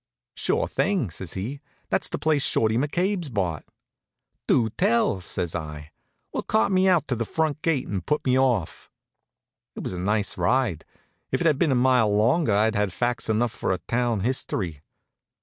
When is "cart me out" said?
6.41-7.07